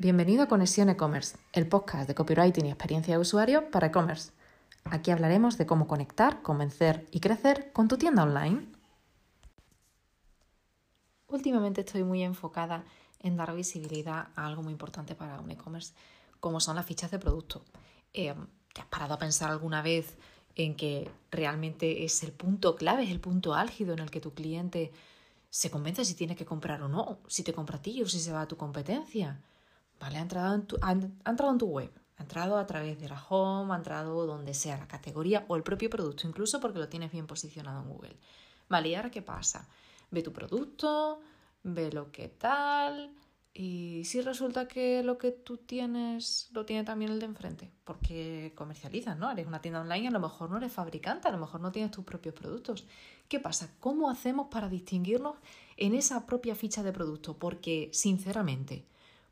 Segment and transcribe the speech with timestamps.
[0.00, 4.30] Bienvenido a Conexión E-Commerce, el podcast de copywriting y experiencia de usuario para e-commerce.
[4.84, 8.64] Aquí hablaremos de cómo conectar, convencer y crecer con tu tienda online.
[11.26, 12.84] Últimamente estoy muy enfocada
[13.18, 15.94] en dar visibilidad a algo muy importante para un e-commerce,
[16.38, 17.64] como son las fichas de producto.
[18.12, 18.36] Eh,
[18.72, 20.16] ¿Te has parado a pensar alguna vez
[20.54, 24.32] en que realmente es el punto clave, es el punto álgido en el que tu
[24.32, 24.92] cliente
[25.50, 28.20] se convence si tiene que comprar o no, si te compra a ti o si
[28.20, 29.40] se va a tu competencia?
[30.00, 30.18] ¿Vale?
[30.18, 33.22] Ha entrado, en tu, ha, entrado en tu web, ha entrado a través de la
[33.28, 37.12] home, ha entrado donde sea la categoría o el propio producto, incluso porque lo tienes
[37.12, 38.16] bien posicionado en Google.
[38.68, 39.68] Vale, ¿y ahora qué pasa?
[40.10, 41.20] Ve tu producto,
[41.62, 43.14] ve lo que tal,
[43.60, 48.52] y si resulta que lo que tú tienes lo tiene también el de enfrente, porque
[48.54, 49.28] comercializas, ¿no?
[49.32, 51.90] Eres una tienda online, a lo mejor no eres fabricante, a lo mejor no tienes
[51.90, 52.86] tus propios productos.
[53.28, 53.74] ¿Qué pasa?
[53.80, 55.38] ¿Cómo hacemos para distinguirnos
[55.76, 57.36] en esa propia ficha de producto?
[57.36, 58.84] Porque, sinceramente,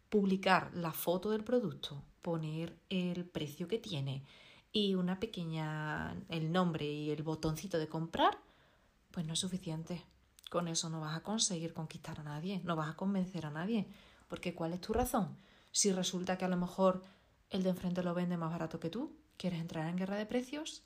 [0.09, 4.25] publicar la foto del producto, poner el precio que tiene
[4.73, 8.39] y una pequeña, el nombre y el botoncito de comprar,
[9.11, 10.05] pues no es suficiente.
[10.51, 13.89] Con eso no vas a conseguir conquistar a nadie, no vas a convencer a nadie.
[14.29, 15.37] Porque ¿cuál es tu razón?
[15.73, 17.03] Si resulta que a lo mejor
[17.51, 20.83] el de enfrente lo vende más barato que tú, ¿quieres entrar en guerra de precios?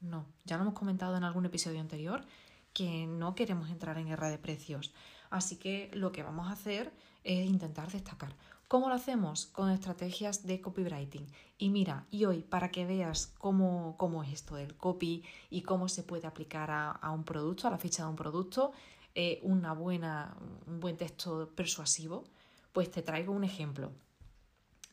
[0.00, 2.24] No, ya lo hemos comentado en algún episodio anterior
[2.72, 4.92] que no queremos entrar en guerra de precios.
[5.30, 6.92] Así que lo que vamos a hacer
[7.22, 8.36] es intentar destacar.
[8.74, 9.46] ¿Cómo lo hacemos?
[9.46, 11.28] Con estrategias de copywriting.
[11.58, 15.88] Y mira, y hoy, para que veas cómo, cómo es esto del copy y cómo
[15.88, 18.72] se puede aplicar a, un producto, a la ficha de un producto,
[19.14, 20.36] eh, una buena,
[20.66, 22.24] un buen texto persuasivo,
[22.72, 23.92] pues te traigo un ejemplo.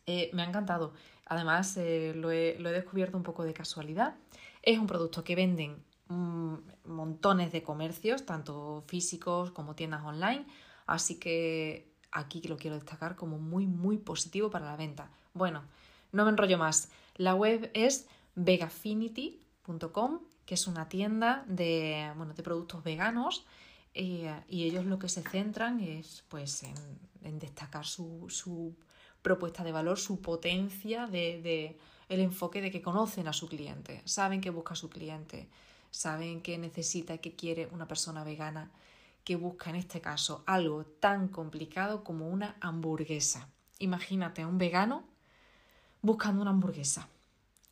[0.05, 0.93] Eh, me ha encantado.
[1.25, 4.13] Además, eh, lo, he, lo, he, descubierto un poco de casualidad.
[4.61, 6.53] Es un producto que venden mm,
[6.85, 10.45] montones de comercios, tanto físicos como tiendas online.
[10.85, 15.09] Así que aquí lo quiero destacar como muy, muy positivo para la venta.
[15.34, 15.64] Bueno,
[16.12, 16.90] no me enrollo más.
[17.16, 23.45] La web es vegafinity.com, que es una tienda de, bueno, de productos veganos
[23.94, 28.76] eh, y ellos lo que se centran es pues en, destacar su, su,
[29.21, 31.77] propuesta de valor, su potencia de, de,
[32.10, 35.48] el enfoque de que conocen a su cliente, saben que busca su cliente,
[35.92, 38.71] saben que necesita y que quiere una persona vegana
[39.36, 43.49] busca en este caso algo tan complicado como una hamburguesa.
[43.80, 45.03] Imagínate a un vegano
[46.02, 47.08] buscando una hamburguesa.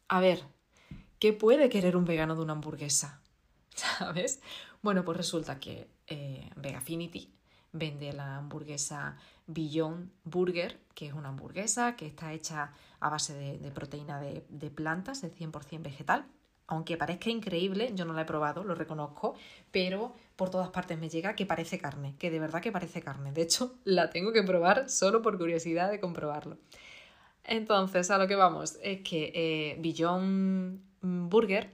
[0.08, 0.44] A ver,
[1.20, 3.22] ¿qué puede querer un vegano de una hamburguesa?
[3.76, 4.42] ¿Sabes?
[4.82, 7.34] Bueno, pues resulta que eh, Vegafinity
[7.72, 9.18] vende la hamburguesa
[9.48, 14.72] Beyond Burger, que es una hamburguesa que está hecha a base de, proteína de, de
[14.72, 16.26] plantas, es 100% vegetal
[16.70, 19.34] aunque parezca increíble, yo no la he probado, lo reconozco,
[19.72, 23.32] pero por todas partes me llega que parece carne, que de verdad que parece carne.
[23.32, 26.58] De hecho, la tengo que probar solo por curiosidad de comprobarlo.
[27.44, 31.72] Entonces, a lo que vamos, es que eh, Burger,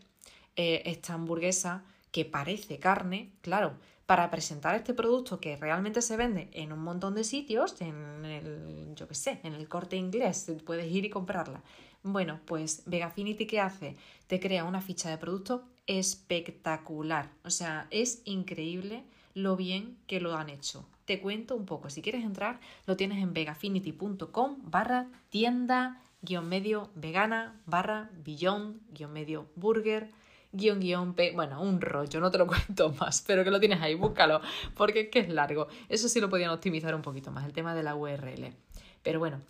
[0.55, 3.73] eh, esta hamburguesa que parece carne, claro,
[4.05, 8.93] para presentar este producto que realmente se vende en un montón de sitios, en el,
[8.95, 11.61] yo qué sé, en el corte inglés, puedes ir y comprarla.
[12.07, 13.95] Bueno, pues Vegafinity, ¿qué hace?
[14.27, 17.31] Te crea una ficha de producto espectacular.
[17.43, 20.87] O sea, es increíble lo bien que lo han hecho.
[21.05, 21.89] Te cuento un poco.
[21.89, 29.11] Si quieres entrar, lo tienes en vegafinity.com barra tienda guion medio vegana barra billón guion
[29.11, 30.11] medio burger
[30.51, 33.81] guion guion P, bueno, un rollo, no te lo cuento más, pero que lo tienes
[33.81, 34.41] ahí, búscalo,
[34.75, 35.69] porque es que es largo.
[35.89, 38.53] Eso sí lo podían optimizar un poquito más, el tema de la URL.
[39.01, 39.41] Pero bueno,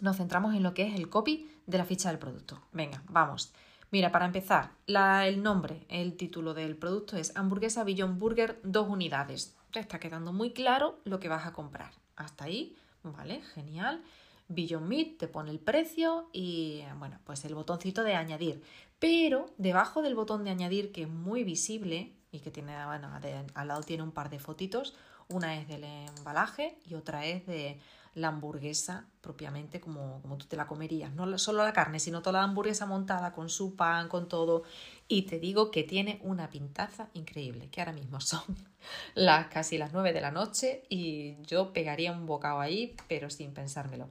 [0.00, 2.60] nos centramos en lo que es el copy de la ficha del producto.
[2.72, 3.52] Venga, vamos.
[3.90, 9.56] Mira, para empezar, el nombre, el título del producto es hamburguesa Beyond Burger dos unidades.
[9.70, 11.92] Te está quedando muy claro lo que vas a comprar.
[12.16, 14.02] Hasta ahí, vale, genial.
[14.48, 18.62] Beyond Meat te pone el precio y bueno, pues el botoncito de añadir.
[18.98, 23.10] Pero debajo del botón de añadir, que es muy visible y que tiene, bueno,
[23.54, 24.94] al lado tiene un par de fotitos,
[25.28, 27.78] una es del embalaje y otra es de
[28.14, 31.12] la hamburguesa propiamente como, como tú te la comerías.
[31.12, 34.62] No solo la carne, sino toda la hamburguesa montada con su pan, con todo.
[35.08, 38.42] Y te digo que tiene una pintaza increíble, que ahora mismo son
[39.14, 43.52] las casi las 9 de la noche y yo pegaría un bocado ahí, pero sin
[43.52, 44.08] pensármelo.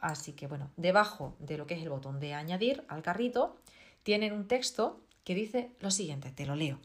[0.00, 3.56] Así que bueno, debajo de lo que es el botón de añadir al carrito,
[4.02, 6.78] tienen un texto que dice lo siguiente, te lo leo.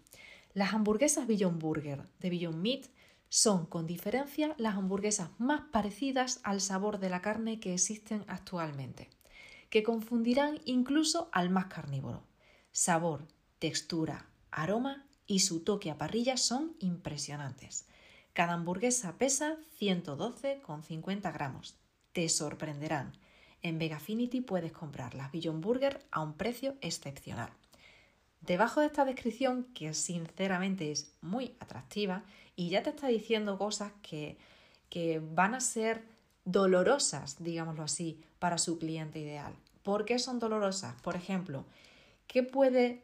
[0.54, 2.86] Las hamburguesas Beyond Burger de Beyond Meat
[3.30, 9.10] son, con diferencia, las hamburguesas más parecidas al sabor de la carne que existen actualmente,
[9.70, 12.24] que confundirán incluso al más carnívoro.
[12.72, 13.28] Sabor,
[13.60, 17.86] textura, aroma y su toque a parrilla son impresionantes.
[18.34, 21.76] Cada hamburguesa pesa 112,50 gramos.
[22.14, 23.14] te sorprenderán.
[23.62, 27.52] En Vegafinity puedes comprar las Beyond Burger a un precio excepcional.
[28.42, 32.24] Debajo de esta descripción, que sinceramente es muy atractiva
[32.56, 34.38] y ya te está diciendo cosas que,
[34.90, 36.04] que van a ser
[36.46, 39.54] dolorosas, digámoslo así, para su cliente ideal.
[39.84, 41.00] ¿Por qué son dolorosas?
[41.02, 41.66] Por ejemplo,
[42.28, 43.04] ¿qué puede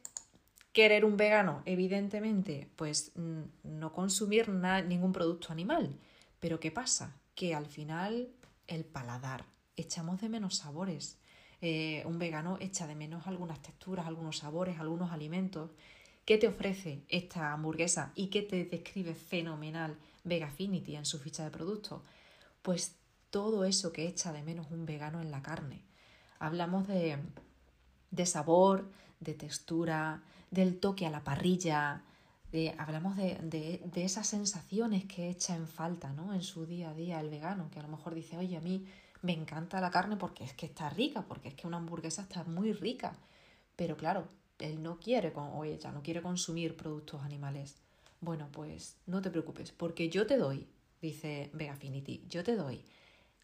[0.71, 1.61] querer un vegano?
[1.65, 5.97] Evidentemente, pues mm, no consumir ningún producto animal.
[6.39, 7.15] Pero ¿qué pasa?
[7.35, 8.29] Que al final
[8.67, 9.45] el paladar,
[9.75, 11.17] echamos de menos sabores.
[11.65, 15.71] Eh, un vegano echa de menos algunas texturas, algunos sabores, algunos alimentos.
[16.25, 21.51] ¿Qué te ofrece esta hamburguesa y qué te describe fenomenal Vegafinity en su ficha de
[21.51, 22.03] producto?
[22.63, 22.97] Pues
[23.29, 25.85] todo eso que echa de menos un vegano en la carne.
[26.37, 27.17] Hablamos de,
[28.11, 30.21] de sabor, de textura,
[30.51, 32.03] del toque a la parrilla,
[32.51, 36.33] de, hablamos de, de, de, esas sensaciones que echa en falta ¿no?
[36.33, 38.85] en su día a día el vegano, que a lo mejor dice, oye, a mí
[39.23, 42.43] me encanta la carne porque es que está rica, porque es que una hamburguesa está
[42.43, 43.15] muy rica,
[43.75, 44.27] pero claro,
[44.59, 47.77] él no quiere, o ella no quiere consumir productos animales.
[48.21, 50.67] Bueno, pues no te preocupes, porque yo te doy,
[51.01, 52.83] dice Vegafinity, yo te doy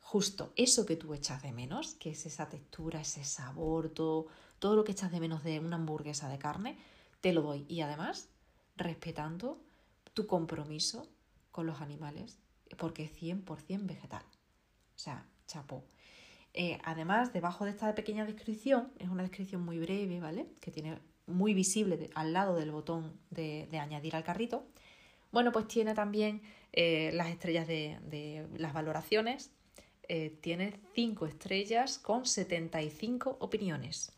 [0.01, 4.27] justo eso que tú echas de menos, que es esa textura, ese sabor, todo,
[4.59, 6.77] todo lo que echas de menos de una hamburguesa de carne,
[7.21, 7.65] te lo doy.
[7.69, 8.27] Y además,
[8.75, 9.61] respetando
[10.13, 11.07] tu compromiso
[11.51, 12.37] con los animales,
[12.77, 14.23] porque es 100% vegetal.
[14.95, 15.83] O sea, chapó.
[16.53, 20.47] Eh, además, debajo de esta pequeña descripción, es una descripción muy breve, ¿vale?
[20.61, 24.65] Que tiene muy visible al lado del botón de, añadir al carrito.
[25.31, 26.41] Bueno, pues tiene también
[26.73, 29.51] eh, las estrellas de, las valoraciones
[30.07, 34.13] eh, tiene 5 estrellas con 75 opiniones.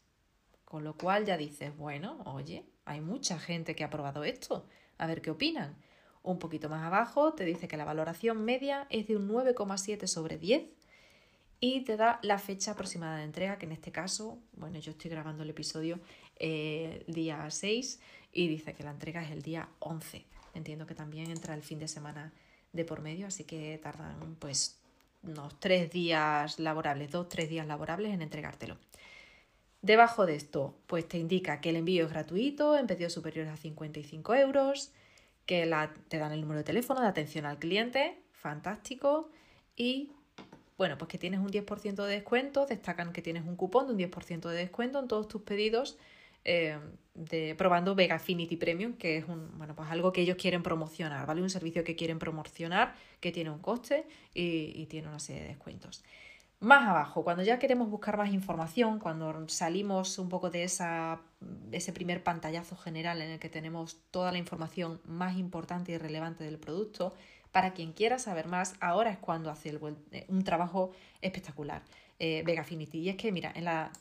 [0.64, 4.66] Con lo cual ya dices, bueno, oye, hay mucha gente que ha probado esto,
[4.98, 5.76] a ver qué opinan.
[6.24, 10.38] Un poquito más abajo te dice que la valoración media es de un 9,7 sobre
[10.38, 10.81] 10
[11.64, 15.12] y te da la fecha aproximada de entrega, que en este caso, bueno, yo estoy
[15.12, 16.00] grabando el episodio
[16.38, 18.00] eh, día 6
[18.34, 20.26] y dice que la entrega es el día 11.
[20.56, 22.34] Entiendo que también entra el fin de semana
[22.74, 24.80] de por medio, así que tardan pues
[25.22, 28.78] unos tres días laborables, dos, tres días laborables en entregártelo.
[29.84, 33.58] Debajo de esto, pues te indica que el envío es gratuito en pedidos superiores a
[33.58, 34.92] 55 euros,
[35.46, 35.72] que
[36.08, 39.30] te dan el número de teléfono de atención al cliente, fantástico,
[39.76, 40.12] y
[40.82, 44.00] bueno, pues que tienes un 10% de descuento, destacan que tienes un cupón de un
[44.00, 46.00] 10% de descuento en todos tus pedidos
[46.44, 46.76] eh,
[47.14, 51.28] de, probando Vega Affinity Premium, que es un, bueno, pues algo que ellos quieren promocionar,
[51.28, 51.44] ¿vale?
[51.44, 56.04] Un servicio que quieren promocionar, que tiene un coste y, tiene una serie de descuentos.
[56.60, 61.22] Más abajo, cuando ya queremos buscar más información, cuando salimos un poco de esa,
[61.72, 66.44] ese primer pantallazo general en el que tenemos toda la información más importante y relevante
[66.44, 67.14] del producto,
[67.52, 69.78] para quien quiera saber más, ahora es cuando hace
[70.12, 71.84] eh, un trabajo espectacular
[72.20, 73.00] eh, Vega Affinity.
[73.00, 73.92] Y es que, mira, en la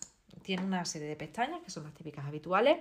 [0.43, 2.79] tiene una serie de pestañas que son las típicas habituales,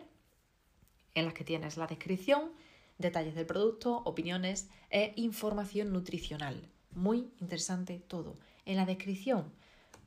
[1.15, 2.51] en las que tienes la descripción,
[2.97, 6.67] detalles del producto, opiniones e información nutricional.
[6.93, 8.35] Muy interesante todo.
[8.65, 9.51] En la descripción,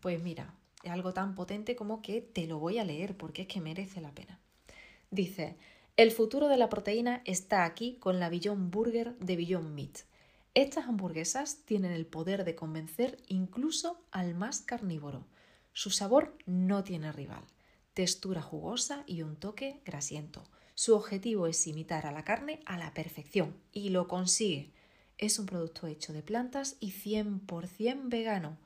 [0.00, 3.48] pues mira, es algo tan potente como que te lo voy a leer porque es
[3.48, 4.38] que merece la pena.
[5.10, 5.56] Dice,
[5.96, 9.98] el futuro de la proteína está aquí con la Beyond Burger de Beyond Meat.
[10.54, 15.24] Estas hamburguesas tienen el poder de convencer incluso al más carnívoro.
[15.72, 17.42] Su sabor no tiene rival,
[17.94, 20.44] textura jugosa y un toque grasiento.
[20.74, 24.70] Su objetivo es imitar a la carne a la perfección y lo consigue.
[25.16, 28.58] Es un producto hecho de plantas y 100% vegano.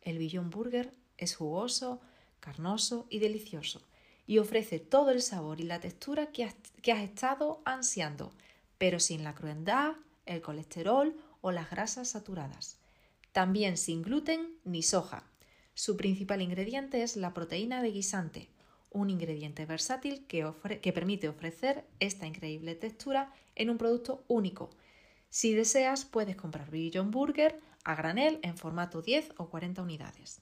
[0.00, 2.00] El Beyond Burger es jugoso,
[2.40, 3.82] carnoso y delicioso
[4.26, 8.32] y ofrece todo el sabor y la textura que has, que has estado ansiando,
[8.78, 11.14] pero sin la crueldad, el colesterol
[11.46, 12.80] o las grasas saturadas.
[13.30, 15.22] También sin gluten ni soja,
[15.74, 18.48] su principal ingrediente es la proteína de guisante,
[18.90, 20.44] un ingrediente versátil que,
[20.82, 24.70] que permite ofrecer esta increíble textura en un producto único.
[25.30, 30.40] Si deseas, puedes comprar Beyond Burger a granel en formato 10 o 40 unidades.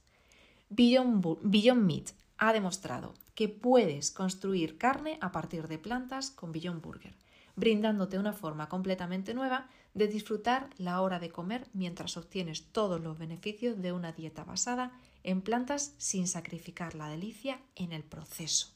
[0.71, 6.81] Beyond, Beyond Meat ha demostrado que puedes construir carne a partir de plantas con Beyond
[6.81, 7.15] Burger,
[7.57, 13.19] brindándote una forma completamente nueva de disfrutar la hora de comer mientras obtienes todos los
[13.19, 18.69] beneficios de una dieta basada en plantas sin sacrificar la delicia en el proceso.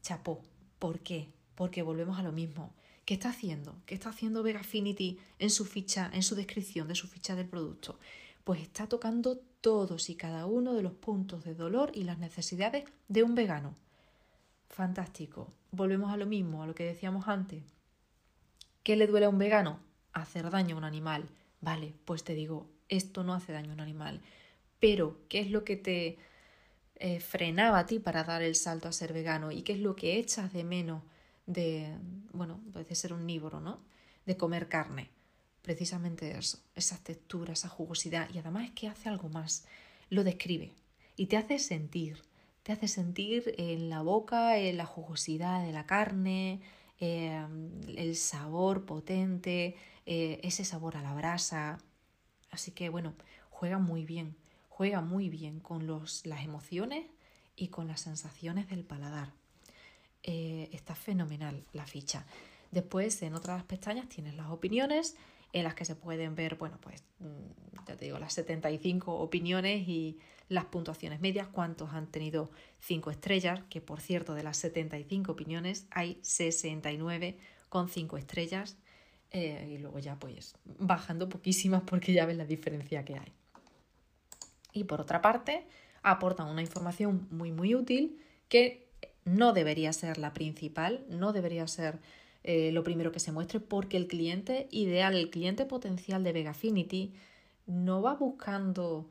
[0.00, 0.40] Chapó,
[0.78, 1.28] ¿por qué?
[1.54, 2.72] Porque volvemos a lo mismo.
[3.04, 3.74] ¿Qué está haciendo?
[3.84, 7.98] ¿Qué está haciendo Vegafinity en su ficha, en su descripción de su ficha del producto?
[8.44, 12.84] Pues está tocando todos y cada uno de los puntos de dolor y las necesidades
[13.08, 13.74] de un vegano.
[14.68, 15.52] Fantástico.
[15.72, 17.62] Volvemos a lo mismo, a lo que decíamos antes.
[18.82, 19.80] ¿Qué le duele a un vegano?
[20.12, 21.28] Hacer daño a un animal.
[21.60, 24.20] Vale, pues te digo, esto no hace daño a un animal
[24.80, 26.18] Pero, ¿qué es lo que te
[26.96, 29.52] eh, frenaba a ti para dar el salto a ser vegano?
[29.52, 31.02] ¿Y qué es lo que echas de menos
[31.46, 31.96] de,
[32.32, 33.80] bueno, de ser omnívoro, ¿no?
[34.26, 35.10] De comer carne.
[35.62, 38.28] Precisamente eso, esa textura, esa jugosidad.
[38.34, 39.64] Y además es que hace algo más.
[40.10, 40.72] Lo describe
[41.16, 42.22] y te hace sentir.
[42.62, 46.60] Te hace sentir en la boca en la jugosidad de la carne,
[47.04, 49.74] em, el sabor potente,
[50.06, 51.78] eh, ese sabor a la brasa.
[52.52, 53.14] Así que bueno,
[53.50, 54.36] juega muy bien,
[54.68, 57.06] juega muy bien con los, las emociones
[57.56, 59.32] y con las sensaciones del paladar.
[60.22, 62.24] Eh, está fenomenal la ficha.
[62.70, 65.16] Después, en otras pestañas, tienes las opiniones
[65.52, 69.86] en las que se pueden ver, bueno, pues mm, ya te digo, las 75 opiniones
[69.86, 70.18] y
[70.48, 75.86] las puntuaciones medias, cuántos han tenido 5 estrellas, que por cierto, de las 75 opiniones
[75.90, 78.76] hay 69 con 5 estrellas
[79.30, 83.32] eh, y luego ya pues bajando poquísimas porque ya ves la diferencia que hay.
[84.74, 85.66] Y por otra parte,
[86.02, 88.18] aportan una información muy muy útil
[88.48, 88.88] que
[89.24, 92.00] no debería ser la principal, no debería ser
[92.44, 97.12] eh, lo primero que se muestre porque el cliente ideal, el cliente potencial de Vegafinity
[97.66, 99.08] no va buscando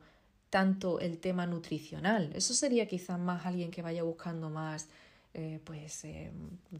[0.50, 2.30] tanto el tema nutricional.
[2.34, 4.88] Eso sería quizás más alguien que vaya buscando más
[5.32, 6.30] eh, pues eh,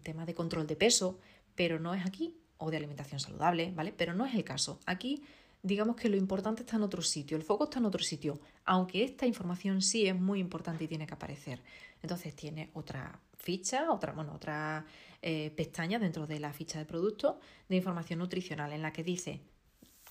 [0.03, 1.19] tema de control de peso,
[1.55, 3.95] pero no es aquí, o de alimentación saludable, ¿vale?
[3.97, 4.79] Pero no es el caso.
[4.85, 5.23] Aquí
[5.63, 9.05] digamos que lo importante está en otro sitio, el foco está en otro sitio, aunque
[9.05, 11.63] esta información sí es muy importante y tiene que aparecer.
[12.03, 14.85] Entonces tiene otra ficha, otra, bueno, otra
[15.23, 17.39] eh, pestaña dentro de la ficha de producto
[17.69, 19.41] de información nutricional en la que dice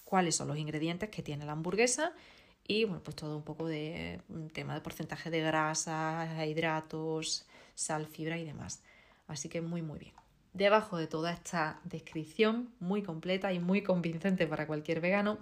[0.05, 2.13] cuáles son los ingredientes que tiene la hamburguesa
[2.65, 4.21] y bueno, pues todo un poco de
[4.53, 8.83] tema de porcentaje de grasa, hidratos, sal, fibra y demás.
[9.27, 10.13] Así que muy muy bien.
[10.53, 15.37] Debajo de toda esta descripción muy completa y muy convincente para cualquier vegano,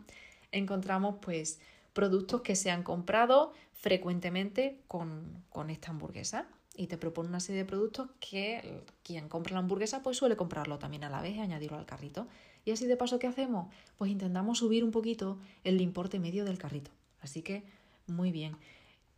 [0.51, 1.59] encontramos pues
[1.93, 7.63] productos que se han comprado frecuentemente con, con esta hamburguesa y te propone una serie
[7.63, 11.39] de productos que quien compra la hamburguesa pues suele comprarlo también a la vez y
[11.39, 12.27] añadirlo al carrito.
[12.63, 13.73] Y así de paso, ¿qué hacemos?
[13.97, 16.91] Pues intentamos subir un poquito el importe medio del carrito.
[17.21, 17.63] Así que
[18.07, 18.55] muy bien.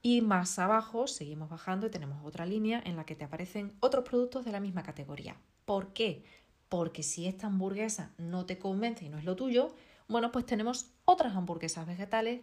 [0.01, 4.03] Y más abajo seguimos bajando y tenemos otra línea en la que te aparecen otros
[4.03, 5.35] productos de la misma categoría.
[5.65, 6.23] ¿Por qué?
[6.69, 9.75] Porque si esta hamburguesa no te convence y no es lo tuyo,
[10.07, 12.41] bueno, pues tenemos otras hamburguesas vegetales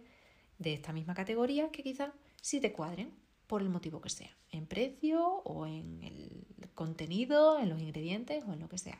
[0.57, 2.11] de esta misma categoría que quizás
[2.41, 3.13] sí te cuadren
[3.47, 8.53] por el motivo que sea, en precio o en el contenido, en los ingredientes o
[8.53, 8.99] en lo que sea.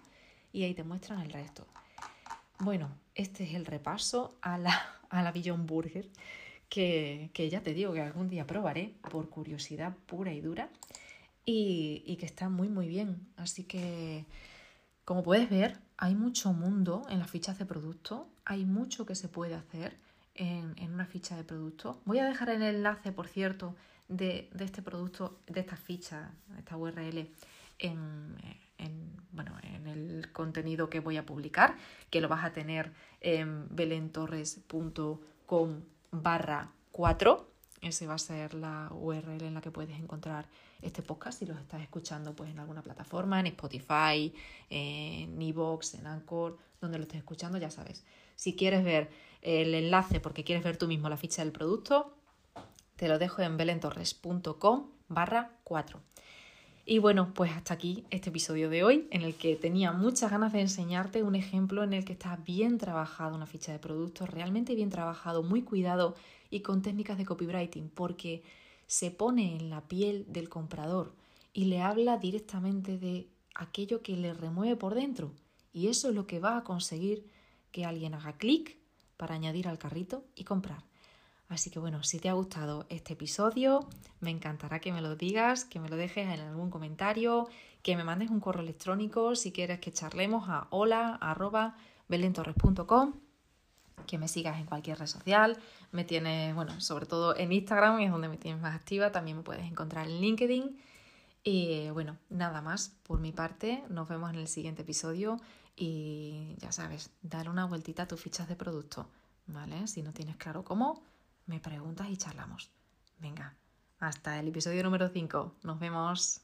[0.52, 1.68] Y ahí te muestran el resto.
[2.58, 6.10] Bueno, este es el repaso a la, a la Burger
[6.70, 10.70] que, que ya te digo que algún día probaré por curiosidad pura y dura
[11.52, 13.28] y, que está muy muy bien.
[13.38, 14.26] Así que,
[15.06, 19.28] como puedes ver, hay mucho mundo en las fichas de producto, hay mucho que se
[19.28, 19.98] puede hacer
[20.36, 22.02] en, una ficha de producto.
[22.06, 23.76] Voy a dejar el enlace, por cierto,
[24.08, 27.30] de, este producto, de esta ficha, esta URL,
[27.80, 28.36] en,
[29.32, 31.76] bueno, en el contenido que voy a publicar,
[32.10, 37.50] que lo vas a tener en belentorres.com barra 4
[37.82, 40.48] esa va a ser la URL en la que puedes encontrar
[40.82, 44.34] este podcast si los estás escuchando pues en alguna plataforma, en Spotify,
[44.70, 48.04] en Evox, en Anchor, donde lo estés escuchando, ya sabes.
[48.36, 49.10] Si quieres ver
[49.42, 52.14] el enlace porque quieres ver tú mismo la ficha del producto,
[52.98, 56.02] te lo dejo en belentorres.com barra 4.
[56.92, 60.54] Y bueno, pues hasta aquí este episodio de hoy, en el que tenía muchas ganas
[60.54, 64.74] de enseñarte un ejemplo en el que está bien trabajado una ficha de producto, realmente
[64.74, 66.16] bien trabajado, muy cuidado
[66.50, 68.42] y con técnicas de copywriting, porque
[68.88, 71.14] se pone en la piel del comprador
[71.54, 75.32] y le habla directamente de aquello que le remueve por dentro.
[75.72, 77.24] Y eso es lo que va a conseguir
[77.72, 78.78] que alguien haga clic
[79.16, 80.89] para añadir al carrito y comprar.
[81.50, 83.90] Así que bueno, si te ha gustado este episodio,
[84.20, 87.50] me encantará que me lo digas, que me lo dejes en algún comentario,
[87.82, 93.14] que me mandes un correo electrónico si quieres que charlemos a hola.belentorres.com,
[94.06, 95.58] que me sigas en cualquier red social,
[95.92, 99.44] me tienes, bueno, sobre todo en Instagram, es donde me tienes más activa, también me
[99.44, 100.80] puedes encontrar en LinkedIn.
[101.44, 105.38] Y bueno, nada más por mi parte, nos vemos en el siguiente episodio
[105.76, 109.08] y ya sabes, dar una vueltita a tus fichas de producto,
[109.48, 109.88] ¿vale?
[109.88, 111.02] Si no tienes claro cómo,
[111.50, 112.72] me preguntas y charlamos.
[113.18, 113.58] Venga,
[114.00, 115.56] hasta el episodio número 5.
[115.64, 116.42] Nos vemos.